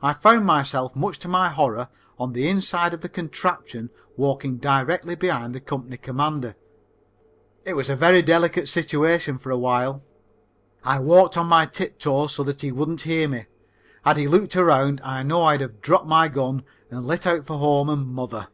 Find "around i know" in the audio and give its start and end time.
14.56-15.42